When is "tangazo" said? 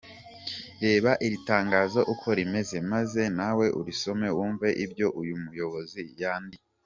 1.49-1.99